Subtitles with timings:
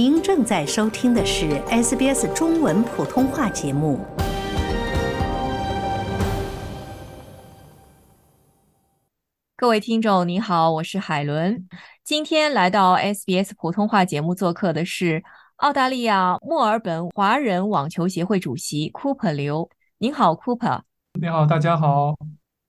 [0.00, 3.98] 您正在收听的是 SBS 中文普通话节目。
[9.56, 11.66] 各位听众，你好，我是海伦。
[12.04, 15.24] 今天来到 SBS 普通话节目做客的是
[15.56, 19.68] 澳大利亚墨尔本华人网球协会主席 Cooper 刘。
[19.98, 20.82] 您好，Cooper。
[21.20, 22.14] 你好，大家好。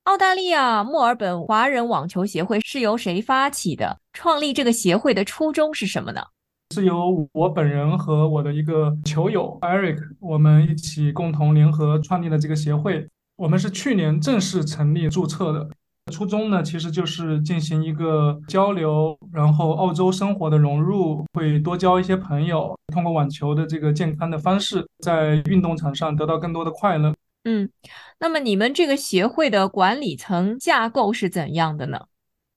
[0.05, 3.99] 澳大利亚墨尔本华人网球协会是由谁发起的？
[4.13, 6.23] 创立这个协会的初衷是什么呢？
[6.71, 13.07] 是由我本人和我的一个球友 Eric，我们一起共同联合创立的这个协会。
[13.37, 15.67] 我们是去年正式成立注册的，
[16.11, 27.15] 初衷呢其实就是进行一个交流，然后澳洲生活的融入，会多交一些朋友，通过网球的这个健康的方式，在运动场上得到更多的快乐。
[27.45, 27.67] 嗯，
[28.19, 32.01] 那么你们这个协会的管理层架构是怎样的呢？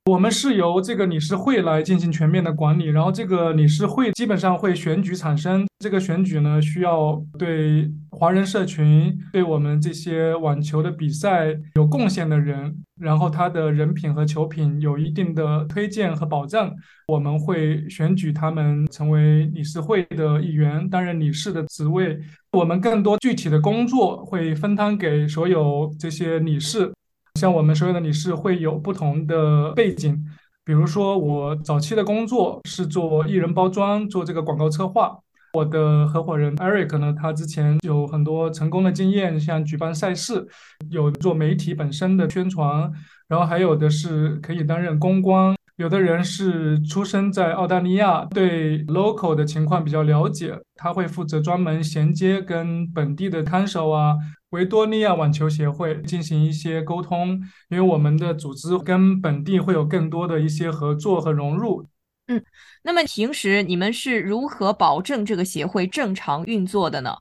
[0.06, 5.65] 我们是由这个理事会来进行全面的管理，然后这个理事会基本上会选举产生。
[5.79, 16.74] 这个选举呢，需要对华人社群、对我们这些网球的比赛有贡献的人，然后他的人品和球品有一定的推荐和保障。
[17.07, 22.18] 我们会选举他们成为理事会的一员，担任理事的职位。
[22.51, 26.93] 我们更多具体的工作会分摊给所有这些理事。
[27.35, 30.25] 像我们所有的理事会有不同的背景，
[30.65, 35.19] 比如说我早期的工作是做艺人包装，做这个广告策划。
[35.55, 40.47] 我的合伙人 Eric 呢，他之前有很多成功的经验，像举办赛事，
[40.91, 42.91] 有做媒体本身的宣传，
[43.29, 45.55] 然后还有的是可以担任公关。
[45.76, 54.15] 有的人是出生在澳大利亚，对 local 的情况比较了解，他会负责专门衔接跟本地的看守啊。
[54.50, 61.87] 维多利亚网球协会进行一些沟通，因为我们的组织跟本地会有更多的一些合作和融入。
[62.26, 62.45] 嗯，
[62.82, 67.16] 那么平时你们是如何保证这个协会正常运作的呢？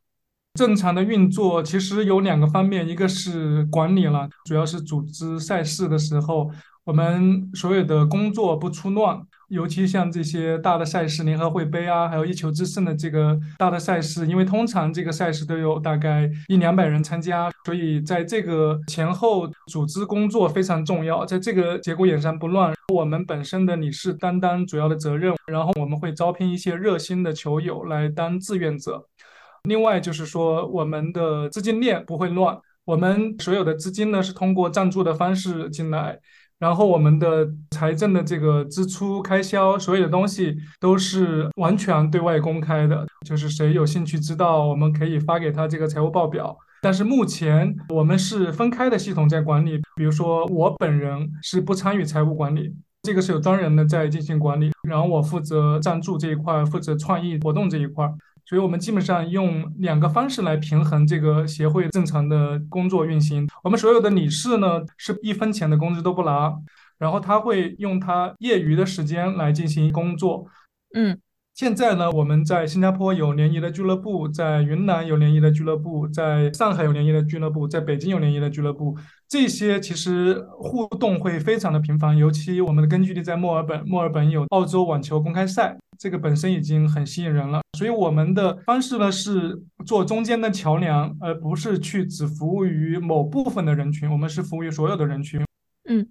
[0.55, 6.51] 正常的运作其实有两个方面，一个是管理了，主要是组织赛事的时候，
[6.83, 9.21] 我们所有的工作不出乱。
[9.49, 21.25] 尤其像这些大的赛事，联合会杯啊，还有一球之胜的这个大的赛事，因为通常这个赛事都有大概一两百人参加，所以在这个前后组织工作非常重要。
[21.25, 29.05] 在这个节骨眼上不乱，我们本身的理事担当主要的责任，然后我们会招聘一些热心的球友来当志愿者。
[29.63, 36.17] 另外就是说，我们的资金链不会乱，我们所有的资金呢是通过赞助的方式进来。
[36.61, 46.55] 然后我们的财政的这个支出开销，所有的东西都是完全对外公开的，就是谁有兴趣知道，我们可以发给他这个财务报表。
[46.83, 58.07] 但是目前我们是分开的系统在管理，比如说我本人是不参与财务管理，这个是有专人的在进行管理，然后我负责赞助这一块，负责创意活动这一块。
[58.51, 63.47] 所以我们基本上用两个方式来平衡这个协会正常的工作运行。
[63.63, 66.53] 我们所有的理事呢，是一分钱的工资都不拿，
[66.97, 70.45] 然后他会用他业余的时间来进行工作。
[70.93, 71.17] 嗯。
[71.53, 78.97] 现在呢，我们在新加坡有联谊的俱乐部，在云南有联谊的俱乐部，在上海有联谊的俱乐部，在北京有联谊的俱乐部。
[79.27, 87.61] 这些其实互动会非常的频繁，尤其我们的根据地在墨尔本，墨尔本有澳洲网球公开赛，这个本身已经很吸引人了。
[87.77, 95.39] 所以我们的方式呢是做中间的桥梁，而不是去只服务于某部分的人群，我们是服务于所有的人群。
[95.91, 96.07] 嗯。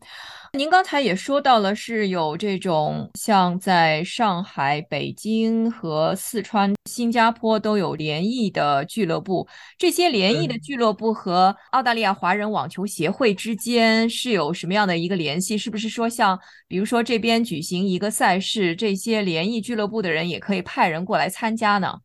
[0.52, 9.46] 您刚才也说到了，是有这种像在上海、北京和四川、新加坡都有联谊的俱乐部。
[9.78, 15.56] 这些联谊的俱乐部和澳大利亚华人网球协会之间是有什么样的一个联系？
[15.56, 16.36] 是不是说，像
[16.66, 22.00] 比如说这边举行一个赛事，这些联谊俱乐部的人也可以派人过来参加呢？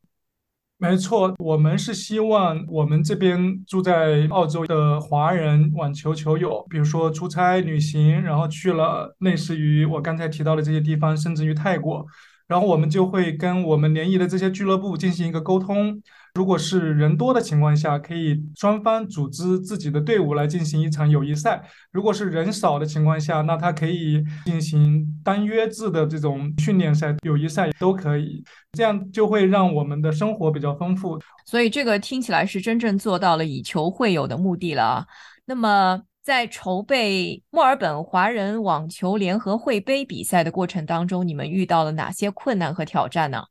[0.78, 12.06] 没错，我们是希望我们这边住在澳洲的华人网球球友，比如说出差旅行，然后去了类似于我刚才提到的这些地方，甚至于泰国，
[12.48, 16.02] 然后我们就会跟我们联谊的这些俱乐部进行一个沟通。
[16.36, 21.62] 如果是人多的情况下，可以双方组织自己的队伍来进行一场友谊赛；
[21.92, 28.44] 如果是人少的情况下，那他可以进行单约制的这种训练赛、友谊赛都可以。
[28.74, 31.18] 这样就会让我们的生活比较丰富。
[31.46, 35.08] 所以这个听起来是真正做到了以球会友的目的了。
[35.46, 43.44] 那么在筹备墨尔本华人网球联合会杯比赛的过程当中，你们遇到了哪些困难和挑战呢？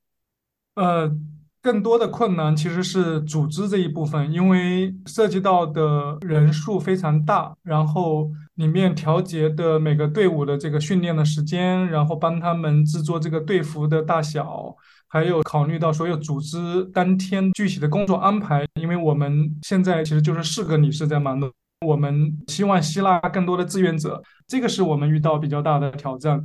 [0.74, 1.16] 呃。
[1.62, 14.76] 更多的困难其实是组织这一部分，因为涉及到的人数非常大，然后里面调节的每个队伍的这个训练的时间，然后帮他们制作这个队服的大小，
[15.08, 18.66] 还有考虑到所有组织当天具体的工作安排。
[18.78, 21.50] 因为我们现在其实就是四个女士在忙的，
[21.84, 26.42] 我们希望吸纳更多的志愿者，这个是我们遇到比较大的挑战。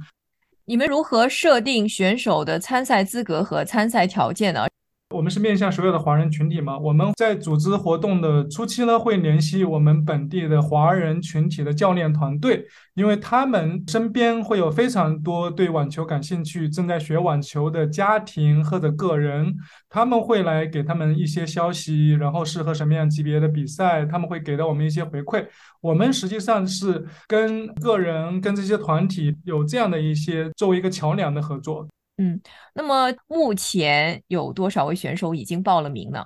[0.66, 4.68] 你们如何设定选手的参赛资格和参赛条件呢？
[5.12, 6.78] 我们是面向所有的华人群体嘛？
[6.78, 12.64] 我们在组织活动的初期呢，会联系我们本地的华人群体的教练团队，
[12.94, 19.52] 因为他们身边会有非常多对网球感兴趣、正在学网球的家庭或者个人，
[19.90, 25.44] 他们会来给他们一些消息，然后适合什么样级别的比赛，他们会给到我们一些回馈。
[25.82, 31.88] 我们实际上是跟个人、跟这些团体有这样的一些作为一个桥梁的合作。
[32.20, 32.40] 嗯，
[32.74, 36.24] 那么目前有多少位选手已经报了名呢？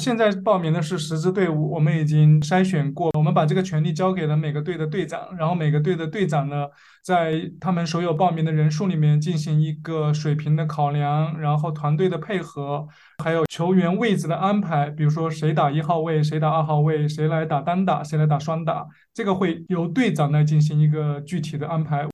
[0.00, 6.68] 现在报名的是十支队伍，我们已经筛选过，我们把这个权利交给了每个队的队长，然后每个队的队长呢，
[7.02, 12.86] 在他们所有报名的人数里面进行一个水平的考量，然后团队的配合，
[13.24, 22.06] 还有球员位置的安排，比如说谁打一号位，谁打二号位，谁来打单打，谁来打双打，这个会由队长来进行一个具体的安排。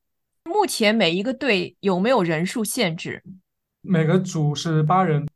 [0.45, 3.23] 目前每一个队有没有人数限制？
[3.81, 5.27] 每个组是八人。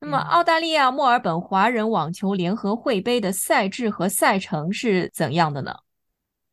[0.00, 5.74] 那么澳大利亚墨尔本华人网球联合会杯的赛制和赛程是怎样的呢？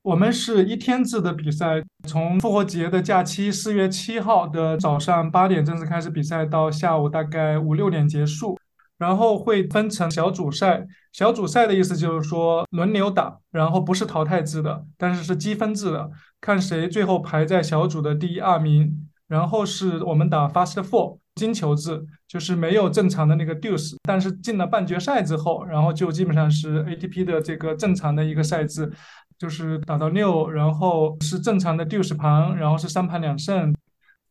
[0.02, 8.58] 我们是一天制的比赛，从复活节的假期四月七号的早上八点正式开始比赛，到下午大概五六点结束。
[8.98, 16.10] 然后会分成小组赛，小组赛的意思就是说轮流打，然后不是淘汰制的，但是是积分制的，
[16.42, 19.04] 看谁最后排在小组的第一二名。
[19.28, 28.90] 然后是我们打 Fast Four 金球制，就是没有正常的那个 Deuce，但是进了半决赛之后，然后就基本上是 ATP 的这个正常的一个赛制，
[29.38, 33.76] 就是打到六，然后是正常的 Deuce 盘，然后是三盘两胜。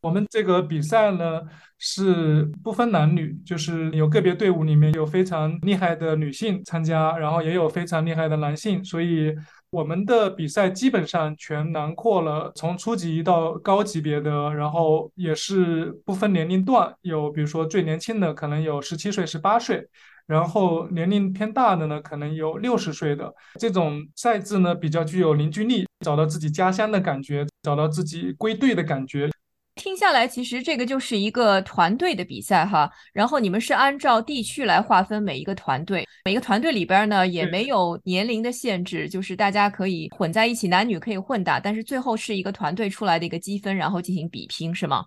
[0.07, 1.41] 我们这个比赛呢
[1.81, 9.35] 是不分男女，就是有个别队伍里面有非常厉害的女性参加，然后也有非常厉害的男性，所以
[9.71, 19.85] 我们的比赛基本上全囊括了从初级到高级别的，然后也是不分年龄段，有比如说最年轻的可能有十七岁、十八岁，
[20.29, 23.35] 然后年龄偏大的呢可能有六十岁的。
[23.59, 29.29] 这种赛制呢比较具有凝聚力，找到自己家乡的感觉，找到自己归队的感觉。
[29.77, 32.91] 听下来，其实这个就是一个团队的比赛哈。
[33.13, 41.61] 然后你们是按照地区来划分每一个团队，每个团队里边呢也没有年龄的限制，就是大家可以混在一起，男女可以混打。
[41.61, 45.05] 但是最后是一个团队出来的一个积分，然后进行比拼，是吗？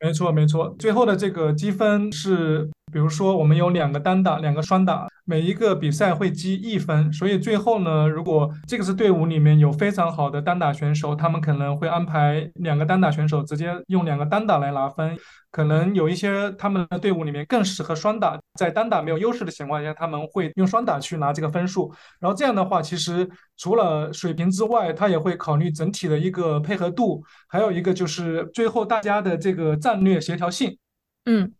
[0.00, 0.74] 没错，没错。
[0.78, 2.68] 最后的这个积分是。
[2.94, 7.12] 比如说，我们有两个单打，两个双打，每一个比赛会积一分。
[7.12, 15.18] 所以最后呢，如果这个是队伍里面有非常好的单打选手，他们可能会安排两个单打选手直接用两个单打来拿分。
[15.50, 21.92] 可能有一些他们的队伍里面更适合双打，在单打没有优势的情况下，他们会用双打去拿这个分数。
[22.20, 30.78] 然后这样的话，其实除了水平之外，他也会考虑整体的一个配合度，还有一个就是最后大家的这个战略协调性。
[31.24, 31.52] 嗯。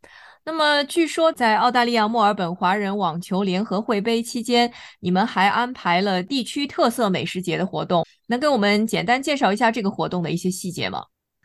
[0.46, 4.70] 那么，据说在澳大利亚墨尔本华人网球联合会杯期间，
[5.00, 11.04] 你们还安排了地区特色美食节的活动，能给我们简单介绍一下这个活动的一些细节吗？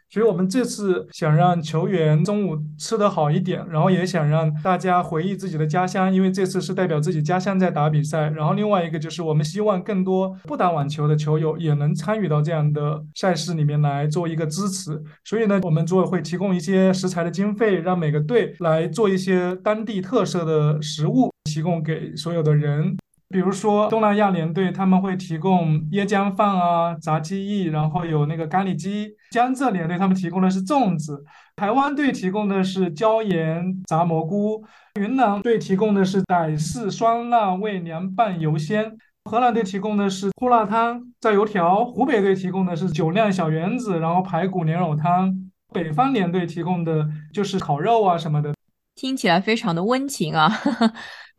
[0.09, 8.29] 所以我们这次想让球员中午吃得好一点，然后也想让大家回忆自己的家乡，因为这次是代表自己家乡在打比赛。
[8.31, 14.99] 然后另外一个就是我们希望更多不打网球的球友也能参与到这样的赛事里面来做一个支持。
[15.23, 22.97] 所以呢，我们组委会提供一些食材的经费，让每个队来做一些当地特色的食物，提供给所有的人。
[23.29, 29.13] 比如说东南亚联队他们会提供椰浆饭啊、炸鸡翼，然后有那个咖喱鸡。
[29.29, 31.23] 江浙联队他们提供的是粽子，
[31.55, 34.65] 台湾队提供的是椒盐炸蘑菇，
[34.99, 45.31] 云南队提供的是傣式酸辣味凉拌油鲜，荷兰队提供的是胡辣汤炸油条，湖北队提供的是酒酿小圆子，然后排骨莲藕汤，
[45.71, 48.55] 北方联队提供的就是烤肉啊什么的，
[48.95, 50.51] 听起来非常的温情啊。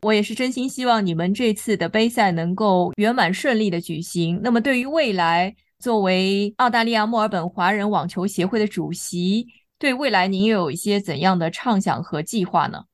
[0.03, 4.39] 我也是真心希望你们这次的杯赛能够圆满顺利的举行。
[4.41, 9.45] 那么，对于未来，作为澳大利亚墨尔本华人网球协会的主席，
[9.77, 12.85] 对未来您又有一些怎样的畅想和计划呢？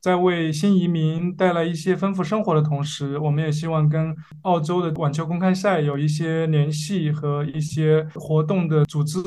[0.00, 9.20] 在为新移民带来一些丰富生活的同时，我们也希望跟澳洲的网球公开赛有一些联系和一些活动的组织。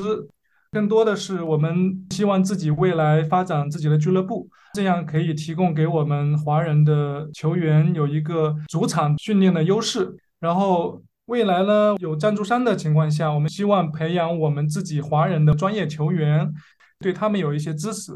[0.72, 10.16] 更多的是我们希望自己未来发展自己的俱乐部，这样可以提供给我们华人的球员有一个主场训练的优势。
[10.38, 16.52] 然后未来呢，有赞助商的情况下，我们希望培养我们自己华人的专业球员，
[17.00, 18.12] 对他们有一些支持。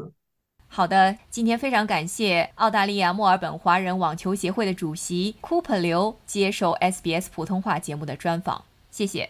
[0.67, 9.29] 好的，今天非常感谢澳大利亚墨尔本华人网球协会的主席 Cooper 刘接受 SBS 普通话节目的专访，谢谢。